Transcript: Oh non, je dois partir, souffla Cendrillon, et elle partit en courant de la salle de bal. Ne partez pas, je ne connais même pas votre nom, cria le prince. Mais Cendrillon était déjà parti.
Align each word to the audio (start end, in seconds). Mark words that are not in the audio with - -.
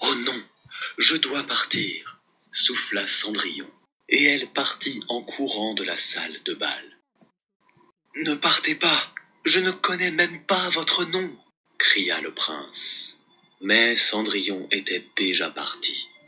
Oh 0.00 0.14
non, 0.14 0.42
je 0.98 1.16
dois 1.16 1.42
partir, 1.42 2.18
souffla 2.52 3.06
Cendrillon, 3.06 3.70
et 4.08 4.24
elle 4.24 4.48
partit 4.48 5.02
en 5.08 5.22
courant 5.22 5.74
de 5.74 5.82
la 5.82 5.96
salle 5.96 6.36
de 6.44 6.54
bal. 6.54 6.98
Ne 8.16 8.34
partez 8.34 8.74
pas, 8.74 9.02
je 9.44 9.58
ne 9.58 9.70
connais 9.70 10.10
même 10.10 10.44
pas 10.46 10.68
votre 10.70 11.04
nom, 11.04 11.36
cria 11.78 12.20
le 12.20 12.32
prince. 12.32 13.16
Mais 13.60 13.96
Cendrillon 13.96 14.68
était 14.70 15.04
déjà 15.16 15.50
parti. 15.50 16.08